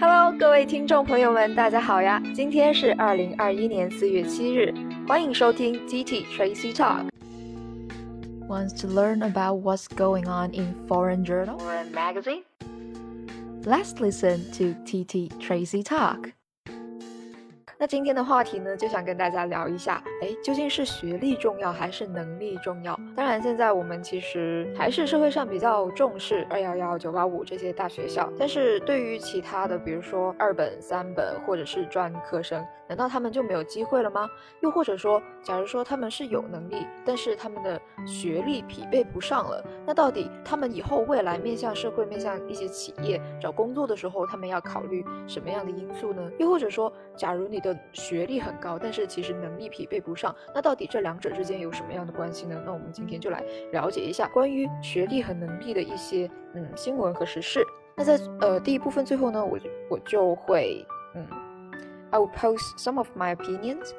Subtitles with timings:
[0.00, 2.20] Hello，各位听众朋友们，大家好呀！
[2.34, 4.74] 今天是二零二一年四月七日，
[5.06, 12.42] 欢迎收听 TT Tracy Talk。Wants to learn about what's going on in foreign journal or magazine?
[13.64, 16.32] Let's listen to TT Tracy Talk.
[17.85, 22.99] 那今天的话题呢，就想跟大家聊一下，哎，究竟是学历重要还是能力重要？
[23.15, 32.65] 当然，现在我们其实还是社会上比较重视二幺幺、九八五这些大学校，但是对于其他的，比如说二本、三本或者是专科生。
[32.87, 34.29] 难道他们就没有机会了吗？
[34.61, 46.31] 又或者说，假如说他们是有能力，但是他们的学历匹配不上了，那到底他们以后未来面向社会、面向一些企业找工作的时候，他们要考虑什么样的因素呢？
[46.37, 52.62] 又或者说，假如你的学历很高，但是其实能力匹配不上，那到底这两者之间有什么样的关系呢？
[52.66, 53.42] 那我们今天就来
[53.72, 57.64] 了解一下关于学历和能力的一些嗯新闻和时事。
[57.96, 61.26] 那在呃第一部分最后呢，我我就会嗯。
[62.12, 63.92] I will post some of my opinions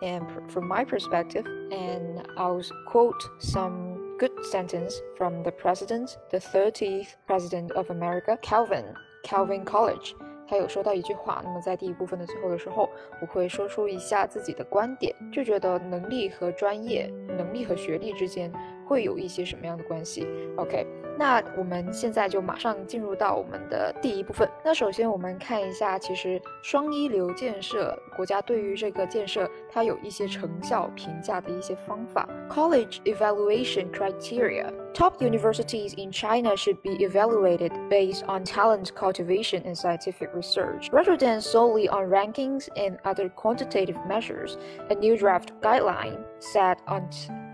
[0.00, 7.08] and from my perspective, and I'll quote some good sentence from the president, the 30th
[7.26, 8.84] president of America, Calvin,
[9.24, 10.14] Calvin College.
[10.51, 12.89] 他有说到一句话，那么在第一部分的最后的时候，
[13.21, 18.51] 我会说出一下自己的观点，就觉得能力和专业、能力和学历之间
[18.85, 20.85] 会有一些什么样的关系？OK。
[21.20, 24.48] 那我们现在就马上进入到我们的第一部分。
[24.62, 32.28] 那首先我们看一下，其实双一流建设国家对于这个建设，它有一些成效评价的一些方法。
[32.50, 40.28] College evaluation criteria: Top universities in China should be evaluated based on talent cultivation and scientific
[40.34, 44.58] research, rather than solely on rankings and other quantitative measures.
[44.90, 47.08] A new draft guideline said on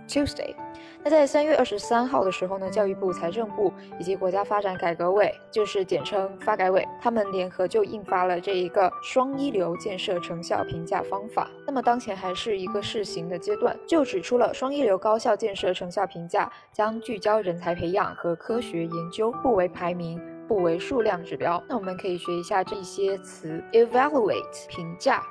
[0.08, 0.56] Tuesday。
[1.03, 11.49] 那在三月二十三号的时候呢，教育部、财政部以及国家发展改革委，就是简称发改委，他们联合就印发了这一个双一流建设成效评价方法。
[11.65, 21.63] 那么当前还是一个试行的阶段，就指出了双一流高校建设成效评价将聚焦人才培养和科学研究，不为排名，不为数量指标。
[21.69, 25.23] 那我们可以学一下这些词：evaluate 评价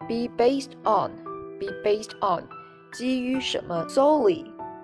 [0.00, 2.44] ，be based on，be based on。
[2.92, 4.44] 基于什么，solely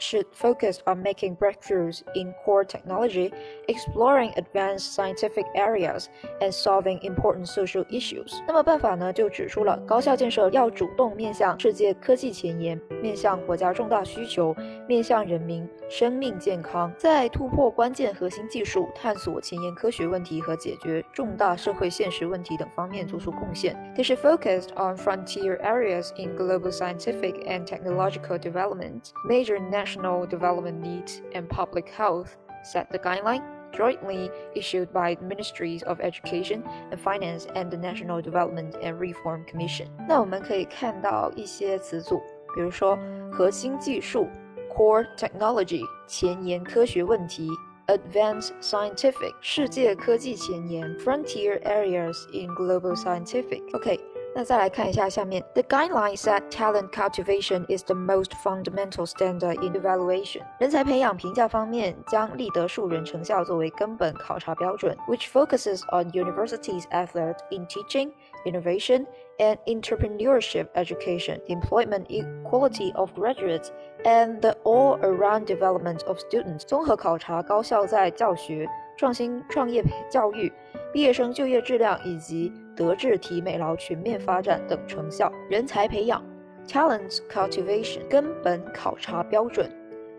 [0.00, 3.32] should focus on making breakthroughs in core technology,
[3.66, 6.08] exploring advanced scientific areas,
[6.40, 8.42] and solving important social issues。
[8.46, 14.54] 那么办法呢，就指出了高校建设要主动面向世界科技前沿，面向国家重大需求，
[14.86, 23.74] 面向人民生命健康，在突破关键核心技术、探索前沿科学问题和解决重大社会现实问题等方面做出贡献。
[23.96, 30.80] They should focus on frontier areas in global scientific and technological development, major national national development
[30.80, 33.42] needs and public health set the guideline
[33.72, 39.44] jointly issued by the Ministries of Education and Finance and the National Development and Reform
[39.44, 39.88] Commission。
[40.08, 42.20] 那我们可以看到一些词组，
[42.54, 42.98] 比如说
[43.30, 44.28] 核心技术
[44.74, 47.50] （core technology）、前沿科学问题
[47.88, 54.00] （advanced scientific）、世界科技前沿 （frontier areas in global scientific）。OK。
[54.34, 60.42] 那再来看一下下面，The guidelines said talent cultivation is the most fundamental standard in evaluation。
[60.58, 68.12] 人才培养评价方面将立德树人成效作为根本考察标准，which focuses on universities' effort in teaching,
[68.44, 69.06] innovation,
[69.38, 73.70] and entrepreneurship education, employment equality of graduates,
[74.04, 76.60] and the all-around development of students。
[76.66, 78.68] 综合考察高校在教学、
[78.98, 80.52] 创新创业教育。
[80.93, 86.21] 毕业生就业质量以及德智体美劳全面发展等成效，人才培养
[86.67, 89.71] （talent cultivation） 根本考察标准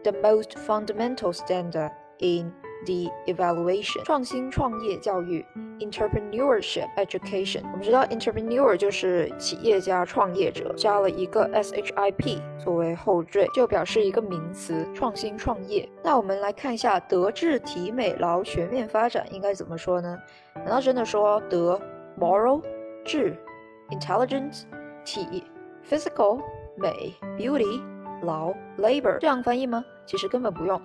[0.02, 1.90] （the most fundamental standard
[2.20, 2.50] in
[2.84, 5.44] the evaluation） 创新创业教育
[5.79, 7.62] （entrepreneurship education）。
[7.73, 15.88] 我们知道 entrepreneur 就是企业家、创业者，加了一个 ship 作为后缀，就表示一个名词——创新创业。
[16.02, 20.19] 那我们来看一下德智体美劳全面发展应该怎么说呢？
[20.56, 21.81] 难道真的说德
[22.19, 22.62] moral
[23.05, 23.37] 智
[23.90, 24.64] intelligence
[25.05, 25.44] 体
[25.88, 26.40] physical
[26.76, 27.81] 美 beauty
[28.23, 29.85] 劳 labor 这样翻译吗？
[30.06, 30.81] 其实根本不用，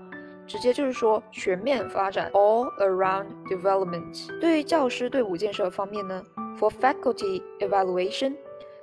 [0.47, 4.29] 直接就是说全面发展 all around development。
[4.41, 6.23] 对于教师队伍建设方面呢，
[6.59, 8.35] for faculty evaluation。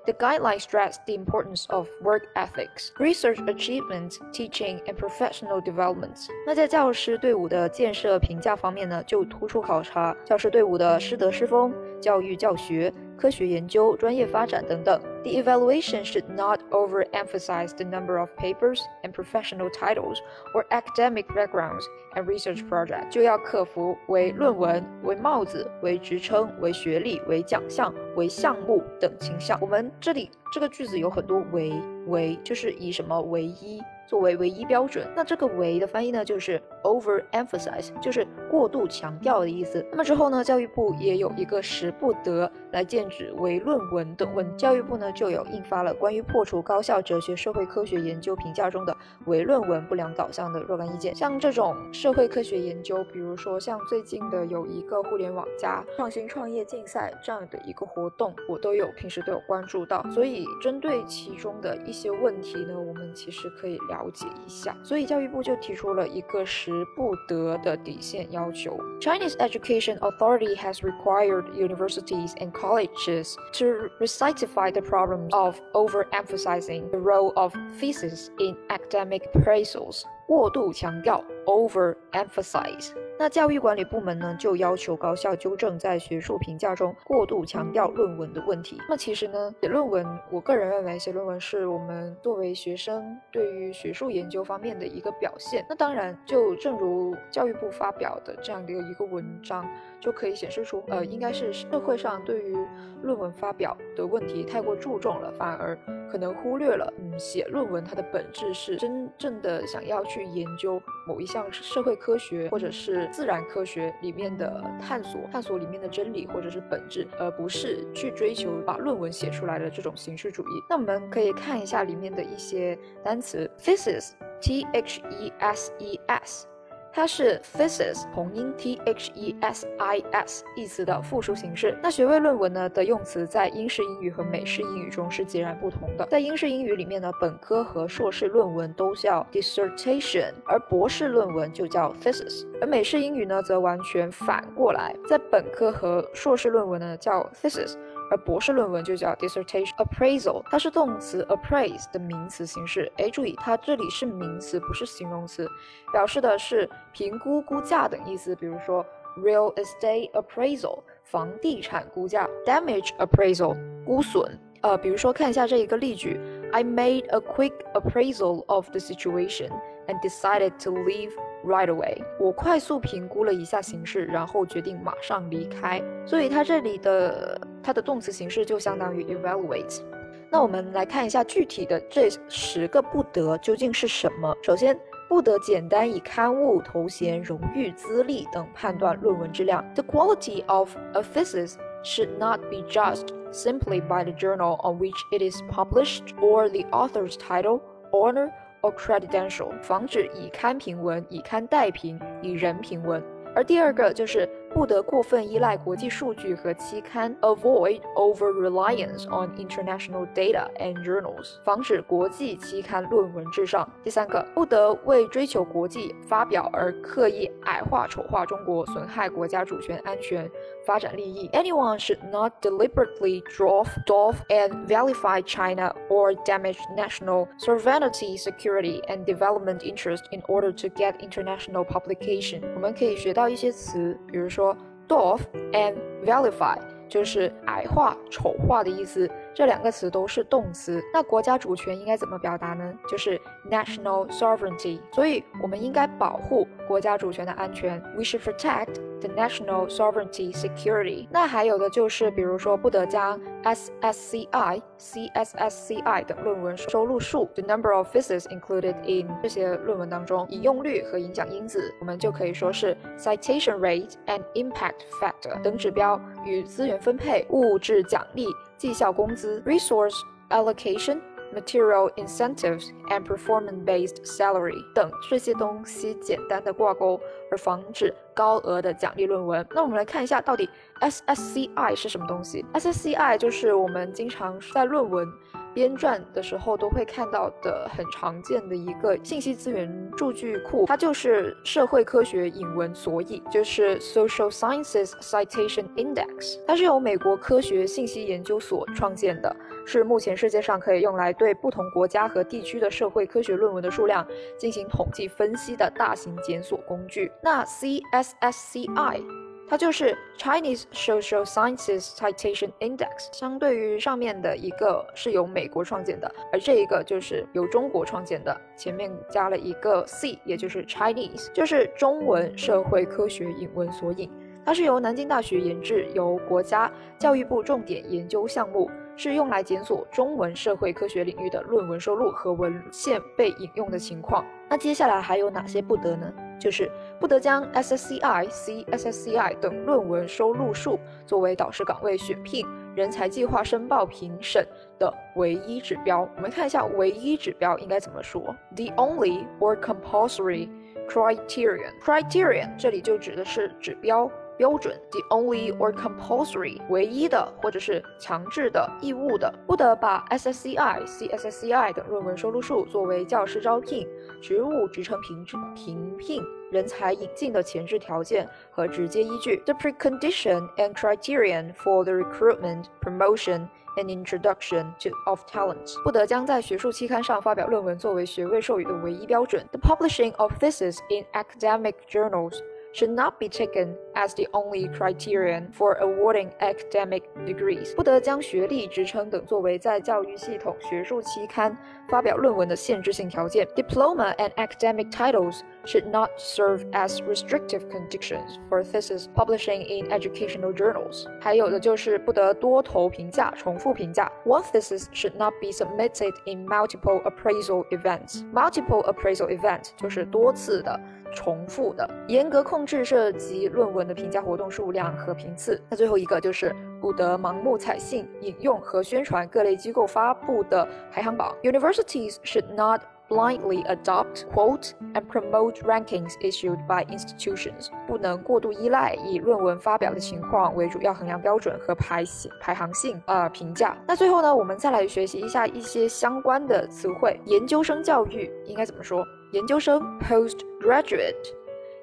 [0.05, 6.17] The guidelines stress the importance of work ethics, research achievements, teaching, and professional development。
[6.47, 11.71] 那在教师队伍的建设评价方面呢，就突出考察教师队伍的师德师风、
[12.04, 12.92] 教育教学。
[13.16, 15.00] 科学研究、专业发展等等。
[15.22, 20.18] The evaluation should not overemphasize the number of papers and professional titles
[20.52, 21.84] or academic backgrounds
[22.16, 23.08] and research projects。
[23.10, 29.56] 就要克服为论文、为帽子、为职称、为学历、为奖项、为项目等倾向。
[29.60, 31.72] 我们这里这个句子有很多为
[32.08, 33.80] 为，就是以什么为一。
[34.06, 39.84] 作为唯一标准，那这个“唯”的翻译呢，就是 overemphasize，就是过度强调的意思。
[39.90, 44.56] 那么之后呢，教育部也有一个使不得来剑指为论文等问。
[44.56, 48.96] 教育部呢就有印发了关于破除高校哲学社会科学研究评价中的
[49.26, 51.14] 唯论文不良导向的若干意见。
[51.14, 60.04] 像这种社会科学研究，比如说像最近的有一个互联网加创新创业竞赛这样的一个活动，我都有平时都有关注到。
[60.10, 63.78] 所以针对其中的一些问题呢，我们其实可以。
[63.88, 68.77] 了解一下，所以教育部就提出了一个十不得的底线要求。
[68.99, 77.31] Chinese Education Authority has required universities and colleges to rectify the problem of overemphasizing the role
[77.35, 80.03] of thesis in academic appraisals.
[80.26, 82.92] 过度强调 overemphasize。
[83.16, 88.80] 那教育管理部门呢，就要求高校纠正在学术评价中过度强调论文的问题。
[88.88, 95.64] 那其实呢，写论文，我个人认为写论文是我们作为学生对于学术研究方面的一个表现。
[95.68, 99.64] 那当然，就正如教育部发表的这样的一个文章，
[100.00, 102.56] 就可以显示出，呃，应该是社会上对于
[103.00, 105.78] 论文发表的问题太过注重了，反而
[106.10, 113.08] 可能忽略了，嗯，写论文它的本质是真正的想要去去研究某一项社会科学或者是。
[113.10, 120.62] 自然科学里面的探索，探索里面的真理或者是本质，而不是去追求把论文写出来的这种形式主义。
[120.68, 126.53] 那我们可以看一下里面的一些单词，thesis，t h e s e s。
[126.94, 131.76] 它是 thesis 同音 t h e s i s 意思的复数形式。
[131.82, 136.06] 那学位论文呢的用词在英式英语和美式英语中是截然不同的。
[136.06, 142.46] 在英式英语里面呢，本科和硕士论文都叫 dissertation，而博士论文就叫 thesis。
[142.60, 147.74] 而美式英语呢则完全反过来，在本科和硕士论文呢叫 thesis。
[148.11, 152.91] 而博士论文就叫 dissertation appraisal，它是动词 appraise 的名词形式。
[152.97, 155.47] 哎，注意，它这里是名词，不是形容词，
[155.91, 158.35] 表示的是评估、估价等意思。
[158.35, 158.85] 比如说
[159.17, 164.39] real estate appraisal，房地产估价；damage appraisal，估损。
[164.61, 166.19] 呃，比如说看一下这一个例句：
[166.51, 169.49] I made a quick appraisal of the situation
[169.87, 171.11] and decided to leave.
[171.46, 175.82] Right away，我快速评估了一下形势，然后决定马上离开。
[176.06, 179.82] 所以它这里的它的动词形式就相当于 evaluate。
[180.30, 184.34] 那我们来看一下具体的这十个不得究竟是什么。
[184.42, 184.74] 首先，
[185.06, 189.62] 不得简单以刊物、头衔、荣誉、资历等判断论文质量。
[189.74, 195.22] The quality of a thesis should not be judged simply by the journal on which it
[195.22, 197.60] is published or the author's title,
[197.92, 198.32] honor.
[198.64, 203.02] Or credential，防止以刊评文、以刊代评、以人评文。
[203.36, 213.68] 而第二个就是不得过分依赖国际数据和期刊，avoid over reliance on international data and journals，防止国际期刊论文至上。
[213.82, 220.30] 第三个，不得为追求国际发表而刻意矮化、丑化中国，损害国家主权、安全、
[220.65, 221.29] 发展利益。
[221.33, 229.59] Anyone should not deliberately draw, doff, and vilify China or damage national sovereignty, security, and development
[229.59, 232.41] interest in order to get international publication。
[232.55, 234.39] 我们可以学到一些词，比如说。
[234.39, 234.55] 说
[234.87, 235.19] doff
[235.51, 235.75] and
[236.05, 239.07] vilify 就是矮化、丑化的意思。
[239.35, 240.81] 这两个词都是动词。
[240.93, 242.73] 那国家主权应该怎么表达呢？
[242.89, 243.19] 就是
[243.51, 244.79] national sovereignty。
[244.93, 247.79] 所以我们应该保护国家主权的安全。
[247.97, 251.06] We should protect The national sovereignty security。
[251.10, 268.26] 那还有的就是，比如说不得将 SSCI、CSSCI 等论文收录数 the number of theses included in 这些论文当中，引用率和影响因子，我们就可以说是 citation rate and impact factor 等指标与资源分配、物质奖励。
[268.56, 270.98] 绩效工资 （resource allocation）、
[271.34, 277.00] material incentives and performance-based salary 等这些东西简单的挂钩，
[277.30, 279.44] 而防止高额的奖励论文。
[279.50, 280.48] 那我们来看一下，到底
[280.80, 285.06] SSCI 是什么东西？SSCI 就是我们经常在论文
[285.54, 296.40] 编撰的时候都会看到的很常见的一个信息资源数据库，它就是社会科学引文索引，就是 Social Sciences Citation Index。
[296.46, 299.34] 它是由美国科学信息研究所创建的，
[299.64, 304.06] 是目前世界上可以用来对不同国家和地区的社会科学论文的数量
[304.36, 307.12] 进行统计分析的大型检索工具。
[307.22, 309.23] 那 CSSCI。
[309.48, 324.10] 它就是 Chinese Social Sciences Citation Index，相对于上面的一个是由美国创建的，而这一个就是由中国创建的，前面加了一个 C，也就是 Chinese，就是中文社会科学引文索引。
[324.46, 334.24] 它是由南京大学研制，由国家教育部重点研究项目，是用来检索中文社会科学领域的论文收录和文献被引用的情况。
[334.50, 336.12] 那接下来还有哪些不得呢？
[336.44, 336.70] 就是
[337.00, 342.46] 不得将 SSCI、CSSCI 等论文收录数作为导师岗位选聘、
[342.76, 344.46] 人才计划申报评审
[344.78, 346.06] 的唯一指标。
[346.14, 348.20] 我们看一下唯一指标应该怎么说
[348.54, 350.50] ：the only or compulsory
[350.86, 351.72] criterion。
[351.82, 354.10] criterion 这里就指的是指标。
[354.37, 363.85] 标准，the only or compulsory，唯一的或者是强制的、义务的，不得把 SSCI、CSSCI 等论文收录数作为教师招聘、
[364.21, 366.23] 职务职称评评聘、
[366.53, 369.43] 人才引进的前置条件和直接依据。
[369.45, 379.45] The precondition and criterion for the recruitment, promotion and introduction to of talent，不得将在学术期刊上发表论文作为学位授予的唯一标准。
[379.51, 386.29] The publishing of thesis in academic journals。should not be taken as the only criterion for awarding
[386.39, 387.75] academic degrees。
[387.75, 391.57] 不得将学历、职称等作为在教育系统、学术期刊
[391.89, 393.45] 发表论文的限制性条件。
[393.55, 401.05] Diploma and academic titles should not serve as restrictive conditions for thesis publishing in educational journals。
[401.19, 404.11] 还有的就是不得多头评价、重复评价。
[404.25, 410.79] One thesis should not be submitted in multiple appraisal events。Multiple appraisal event 就是多次的。
[411.11, 415.60] 重复的，严格控制涉及论文 的评价活动数量和频次。
[415.68, 421.34] 那最后一个就是不得盲目采信、引用和宣传各类机构发布的排行榜。
[421.42, 427.68] Universities should not blindly adopt, quote, and promote rankings issued by institutions。
[427.86, 433.76] 不能过度依赖以论文发表的情况为主要衡量标准和排行排行性呃评价。
[433.86, 437.20] 那最后呢，我们再来学习一下一些相关的词汇。
[437.26, 439.04] 研究生教育应该怎么说？
[439.32, 441.14] 研究生 postgraduate，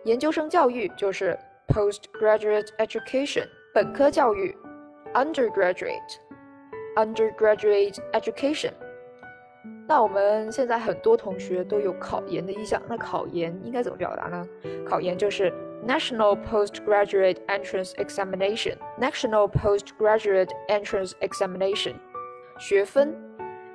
[0.06, 1.38] 研究生教育就是
[1.71, 3.47] postgraduate education。
[3.75, 4.57] 本科教育
[5.15, 8.73] undergraduate，undergraduate education。
[9.89, 14.45] 那我们现在很多同学都有考研的意向，那考研应该怎么表达呢？
[14.89, 15.53] 考研就是
[15.87, 21.95] National Postgraduate Entrance Examination，National Postgraduate Entrance Examination。
[22.59, 23.15] 学分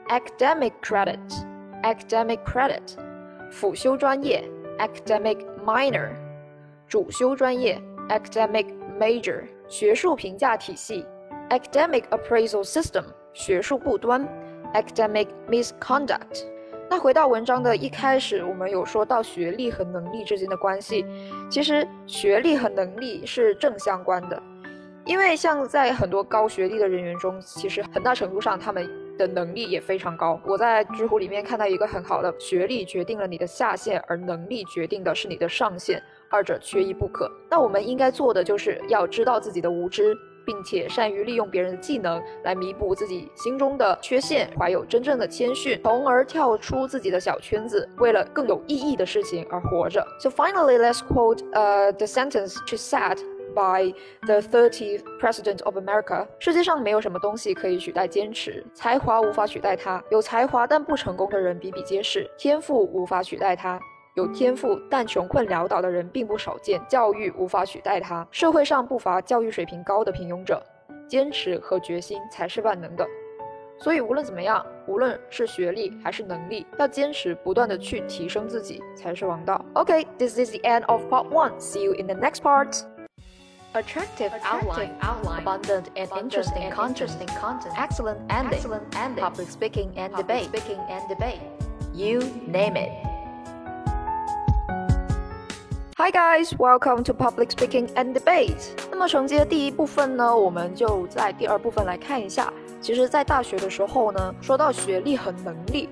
[0.08, 2.98] academic credit，academic credit。
[3.52, 4.44] 辅修专业
[4.80, 6.10] academic minor，
[6.89, 8.67] 主修专业 academic
[8.99, 11.05] major，学术评价体系
[11.51, 14.27] academic appraisal system，学术不端
[14.75, 16.45] academic misconduct。
[16.89, 21.05] 那回到文章的一开始，我们有说到学历和能力之间的关系，
[21.51, 24.41] 其实学历和能力是正相关的，
[25.05, 28.89] 因为像在很多高学历的人员中，其实很大程度上他们。
[29.17, 30.41] 的能力也非常高。
[30.45, 37.31] 我在知乎里面看到一个很好的学历决定了你的下限，而能力决定的是你的上限，二者缺一不可。
[37.51, 50.07] 那我们应该做的就是要知道自己的无知，并且善于利用别人的技能来弥补自己心中的缺陷，怀有真正的谦逊，从而跳出自己的小圈子，为了更有意义的事情而活着。
[50.21, 53.19] So finally, let's quote uh the sentence she said.
[53.57, 53.95] By
[54.27, 60.03] the 30th President of America，世界上没有什么东西可以取代坚持，才华无法取代它。
[60.11, 63.81] 有才华但不成功的人比比皆是，天赋无法取代它。
[64.15, 68.27] 有天赋但穷困潦倒的人并不少见，教育无法取代它。
[68.31, 70.63] 社会上不乏教育水平高的平庸者，
[71.09, 73.07] 坚持和决心才是万能的。
[73.79, 79.63] 所以无论怎么样，无论是学历还是能力，要坚持不断的去提升自己才是王道。
[79.75, 81.53] OK，this is the end of part one.
[81.61, 82.96] See you in the next part.
[83.76, 88.84] Attractive, Attractive outline, outline, abundant and abundant interesting, and content, interesting content, excellent ending, excellent
[88.96, 91.40] ending, public speaking and public debate, speaking and debate,
[91.94, 92.92] you name it.
[95.98, 98.74] Hi guys, welcome to Public Speaking and Debate。
[98.90, 102.52] 那么承接第一部分呢，我们就在第二部分来看一下。
[102.82, 105.88] 其实，在大学的时候呢，说到学历和能力。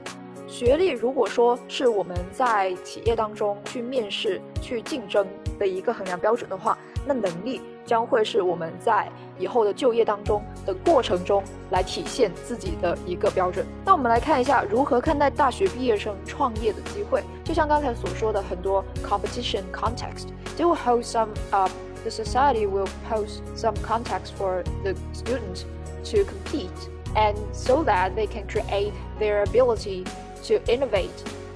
[0.48, 13.66] 学历如果说是我们在企业当中去面试、去竞争 的一个衡量标准的话，那能力将会是我们在以后的就业当中的过程中来体现自己的一个标准。
[13.86, 17.24] 那我们来看一下如何看待大学毕业生创业的机会。
[17.44, 21.68] 就像刚才所说的，很多 competition context they will hold some uh
[22.04, 25.64] the society will pose some context for the students
[26.06, 26.70] to compete
[27.16, 30.06] and so that they can create their ability
[30.44, 31.10] to innovate,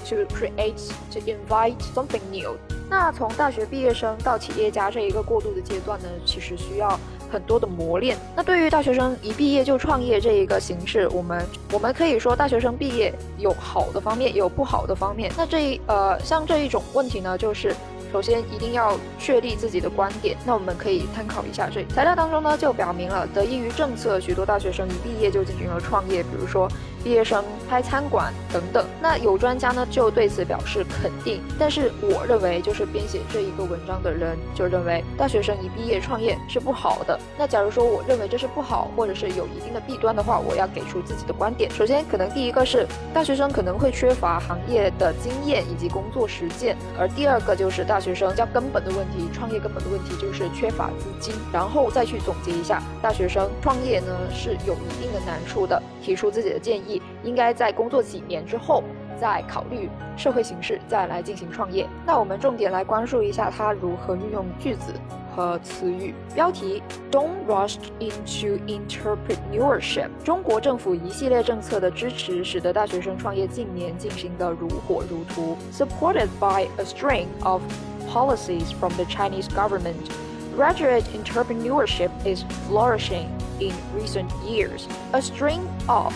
[0.05, 0.81] to create,
[1.11, 2.57] to invite something new。
[2.90, 6.98] 那从大学毕业生到企业家这一个过渡的阶段呢，其实需要
[7.30, 8.16] 很多的磨练。
[8.34, 15.30] 那对于大学生一毕业就创业这一个形式，我们我们可以说大学生毕业有好的方面，有不好的方面。
[15.36, 17.74] 那这一呃像这一种问题呢，就是
[18.10, 20.34] 首先一定要确立自己的观点。
[20.46, 26.66] 那我们可以参考一下这材料当中呢，就表明了得益于政策，许多大学生一毕业就进行了创业，比如说。
[27.08, 31.40] 毕业生开餐馆等等，那有专家呢就对此表示肯定。
[31.58, 37.18] 但是我认为，就是编写这一个文章的人就认为大学生一毕业创业是不好的。
[37.38, 41.70] 那假如说我认为这是不好，或者是有一定的弊端的话，我要给出自己的观点。
[41.70, 51.34] 首先，可能第一个是大学生可能会缺乏行业的经验以及工作实践，而第二个就是大学生较根本的问题，创业根本的问题就是缺乏资金。
[51.50, 56.97] 然后再去总结一下，大学生创业呢是有一定的难处的，提出自己的建议。
[57.22, 58.82] 应该在工作几年之后，
[59.20, 61.86] 再考虑社会形势，再来进行创业。
[62.06, 64.92] 那我们重点来关注一下它如何运用句子
[65.34, 66.14] 和词语。
[66.34, 70.08] 标题：Don't rush into entrepreneurship。
[70.24, 75.56] 中国政府一系列政策的支持，使得大学生创业近年进行的如火如荼。
[75.72, 77.62] Supported by a string of
[78.08, 80.08] policies from the Chinese government,
[80.56, 83.26] graduate entrepreneurship is flourishing
[83.60, 84.86] in recent years.
[85.12, 86.12] A string of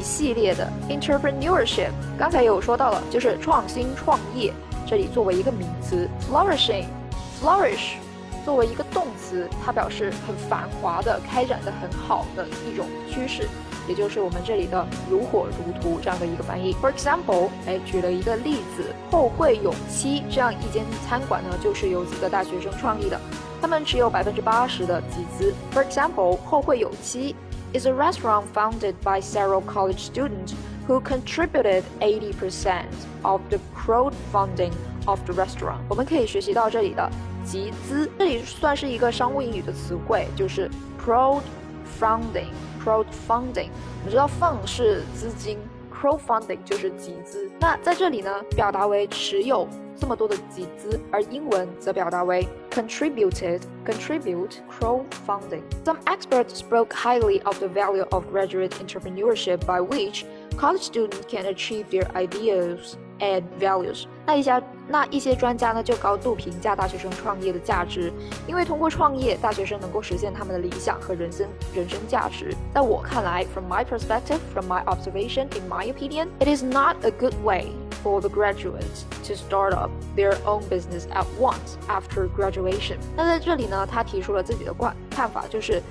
[0.00, 4.50] 一系列的 entrepreneurship，刚才有说到了，就是创新创业。
[4.86, 7.96] 这里作为一个名词，flourishing，flourish，
[8.42, 13.46] 作为一个动词，它表示很繁华的、开展的很好的一种趋势，
[13.86, 16.74] 也就是我们这里的如火如荼这样的一个翻译。
[16.80, 23.20] For example，哎，举了一个例子，后会有期这样一间餐馆呢，就是由几个大学生创立的，
[23.60, 25.54] 他们持有百分之八十的集资。
[25.74, 27.36] For example，后会有期。
[27.72, 30.54] Is a restaurant founded by several college students
[30.86, 32.84] who contributed 80%
[33.22, 34.72] of the crowdfunding
[35.06, 35.80] of the restaurant。
[35.88, 37.10] 我们可以学习到这里的
[37.44, 40.70] 集资，这里算是一个商务英语的词汇，就是
[41.04, 42.48] crowdfunding。
[42.82, 45.58] crowdfunding，我们知道 fund 是资金
[45.92, 47.46] ，crowdfunding 就是集资。
[47.60, 55.63] 那在这里呢，表达为持有这么多的集资，而英文则表达为 contributed, contribute, crowdfunding.
[55.83, 60.25] Some experts spoke highly of the value of graduate entrepreneurship by which
[60.57, 64.05] college students can achieve their ideas and values。
[64.25, 68.11] 那一家那一些专家呢，就高度评价大学生创业的价值，
[68.47, 72.53] 因为通过创业，大学生能够实现他们的理想和人生人生价值。
[72.73, 77.71] 在我看来，from my perspective, from my observation, in my opinion, it is not a good way
[78.03, 82.97] for the graduates to start up their own business at once after graduation。
[83.15, 85.81] 那在这里呢，他提出了自己的观看法，就是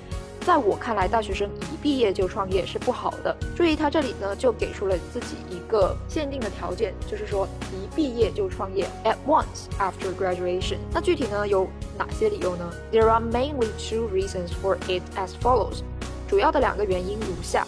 [0.41, 3.35] 在我看来，大学生一毕业就创业是不好的。
[3.55, 10.77] 注意，他这里呢就给出了自己一个限定的条件，就是说一毕业就创业 at once after graduation。
[10.91, 11.67] 那具体呢有
[11.97, 12.71] 哪些理由呢？
[12.91, 15.79] There are mainly two reasons for it as follows。
[16.27, 17.65] 主要的两个原因如下。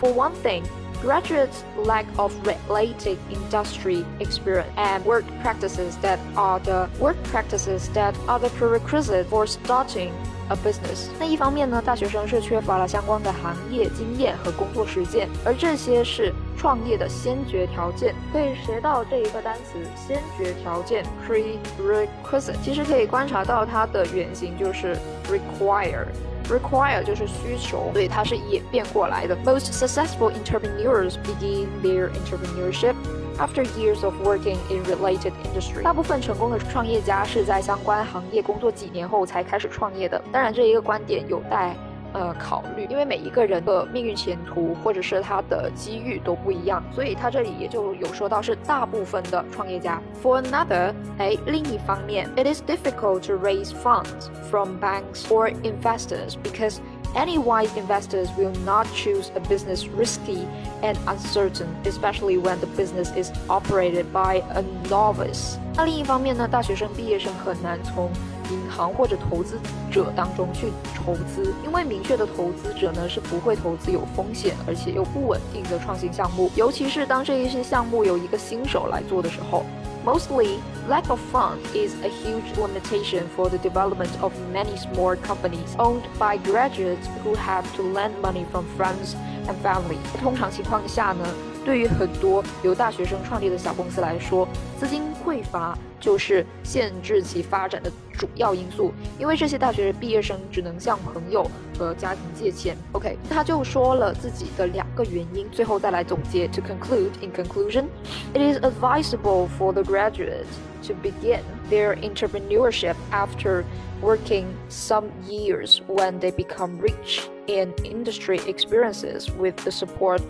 [0.00, 0.62] For one thing。
[1.02, 8.14] Graduates lack of related industry experience and work practices that are the work practices that
[8.26, 10.10] are the prerequisite for starting
[10.48, 11.06] a business。
[11.20, 18.12] 那一方面呢，大学生是缺乏了相关的行业经验和工作实践，而这些是创业的先决条件。
[18.32, 24.96] 可以学到这一个单词“先决条件 ”（prerequisite），其实可以观察到它的原型就是
[25.30, 26.06] require。
[26.49, 29.35] Require 就是需求，所以它是演变过来的。
[29.45, 32.95] Most successful entrepreneurs begin their entrepreneurship
[33.37, 35.83] after years of working in related industry。
[35.83, 40.21] 大部分成功的创业家是在相关行业工作几年后才开始创业的。
[40.31, 41.75] 当然，这一个观点有待。
[42.13, 50.01] 呃，考虑，因为每一个人的命运前途或者是他的机遇都不一样，所以他这里也就有说到是大部分的创业家。
[50.21, 56.77] For another，哎，另一方面，it is difficult to raise funds from banks or investors because
[57.15, 60.47] Any wise investors will not choose a business risky
[60.81, 65.57] and uncertain, especially when the business is operated by a novice.
[65.75, 68.09] 那另一方面呢，大学生、毕业生很难从
[68.49, 69.59] 银行或者投资
[69.91, 79.63] 者当中去筹资，因为明确的投资者呢是不会投资有风险而且又不稳定的创新项目，尤其是当这一些项目由一个新手来做的时候。
[80.04, 80.58] Mostly,
[80.88, 86.04] lack of funds is a huge limitation for the development of many small companies owned
[86.18, 89.14] by graduates who have to lend money from friends
[89.46, 89.98] and family.
[90.18, 91.26] 通常情况下呢，
[91.64, 98.94] 对于很多由大学生创立的小公司来说，资金匮乏就是限制其发展的主要因素。
[99.18, 101.46] 因为这些大学毕业生只能向朋友
[101.78, 102.74] 和家庭借钱。
[102.92, 106.48] OK，他就说了自己的两 个原因，最后再来总结。
[106.48, 107.88] To conclude, in conclusion,
[108.34, 110.46] it is advisable for the graduates
[110.86, 113.64] to begin their entrepreneurship after
[114.00, 120.22] working some years when they become rich in industry experiences with the support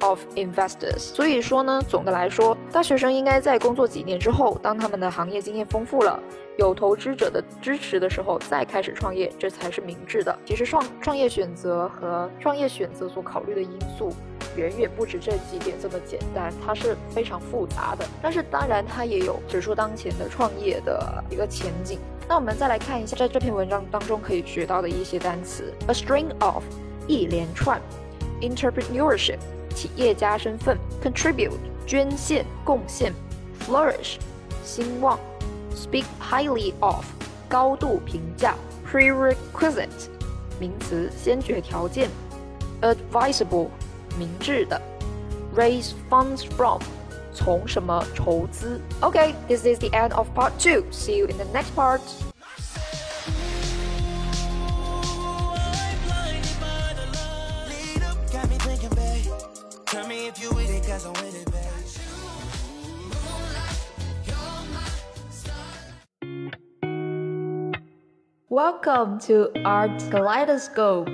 [0.00, 0.98] of investors。
[0.98, 6.20] 所以说呢，总的来说，大学生应该在工作几年之后，当他们的行业经验丰富了，
[6.56, 10.36] 有投资者的支持的时候，再开始创业，这才是明智的。
[10.44, 14.12] 其实创创业选择和创业选择所考虑的因素，
[14.56, 18.06] 远远不止这几点这么简单，它是非常复杂的。
[18.22, 21.98] 但是当然，它也有指出当前的创业的一个前景。
[22.28, 26.64] 那我们再来看一下，在这篇文章当中可以学到的一些单词：a string of，
[27.06, 27.80] 一连串
[28.40, 29.38] ；entrepreneurship。
[29.75, 33.13] 企业家身份，contribute 捐献贡献，
[33.65, 34.17] flourish
[34.63, 35.19] 兴旺，
[35.75, 37.05] speak highly of
[37.47, 38.55] 高度评价，
[38.89, 40.09] prerequisite
[40.59, 42.09] 名词先决条件，
[42.81, 43.67] advisable
[44.17, 44.81] 明智的，
[45.55, 46.81] raise funds from
[47.33, 48.79] 从什么筹资。
[49.01, 50.83] Okay，this is the end of part two.
[50.91, 52.01] See you in the next part.
[59.96, 61.48] Tell me if you with it, cause I'm with it.
[68.50, 71.08] Welcome to Art Kaleidoscope.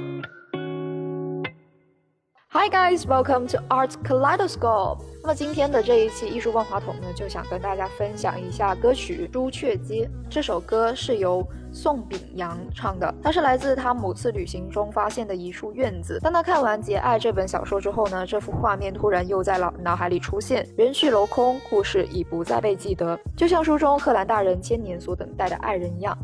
[2.49, 5.12] Hi guys, welcome to Art Kaleidoscope.
[5.25, 10.05] 那么今天的这一期艺术万花筒呢，就想跟大家分享一下歌曲《朱雀街》。
[10.29, 16.19] 这首歌是由宋秉洋唱的，它是来自他某次旅行中发现的一处院子。
[16.21, 26.19] 当他看完《节爱》这本小说之后呢，这幅画面突然又在脑脑海里出现，人去楼空，故事已不再被记得，就像书中贺兰大人千年所等待的爱人一样。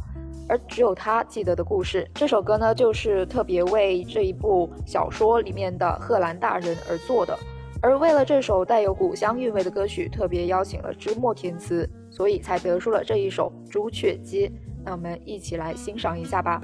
[0.48, 7.38] 而只有他记得的故事，这首歌呢，就是特别为这一部小说里面的贺兰大人而做的。
[7.80, 14.48] 而为了这首带有古香韵味的歌曲，特别邀请了芝墨填词，所以才得出了这一首《朱雀街》。
[14.84, 16.60] 那我们一起来欣赏一下吧。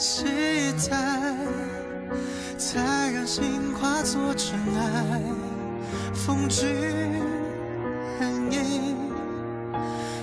[0.00, 0.24] 期
[0.88, 1.36] 待，
[2.56, 5.20] 才让心化作尘埃。
[6.14, 6.64] 风去
[8.18, 8.62] 寒夜，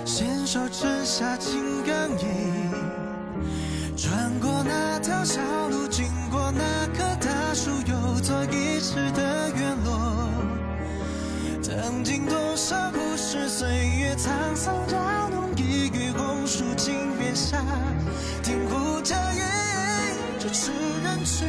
[0.04, 2.26] 纤手折下情感印。
[3.96, 10.28] 穿过那条小路，经过那棵大树，又做一次的院落。
[11.62, 12.90] 曾经多少
[20.60, 21.44] 是人去，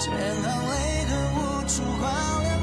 [0.00, 2.04] 千行泪痕无处话
[2.42, 2.55] 亮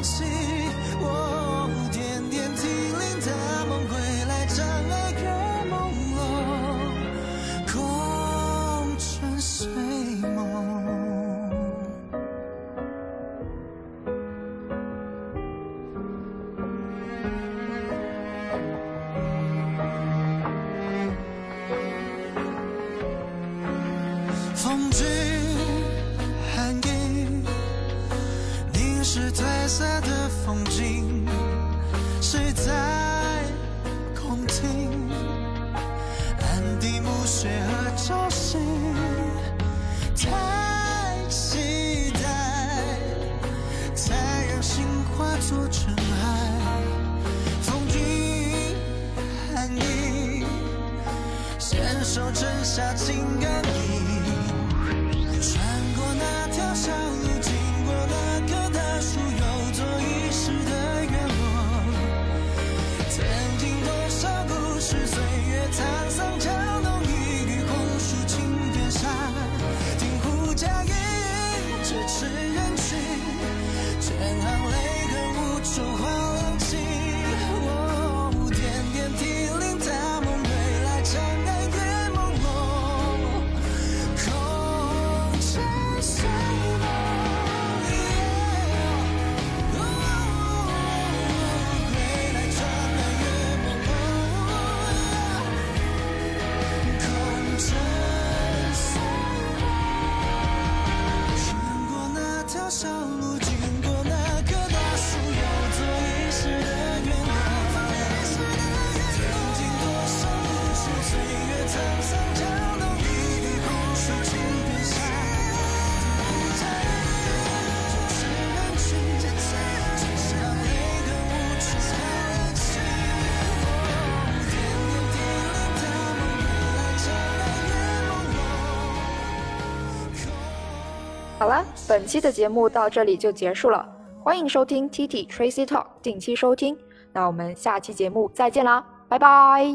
[131.87, 133.87] 本期的节目到这里就结束了。
[134.23, 136.77] 欢迎收听 T T Tracy Talk，定期收听。
[137.11, 139.65] 那我们下期节目再见啦，拜拜。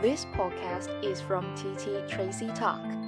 [0.00, 3.05] This podcast is from T T Tracy Talk.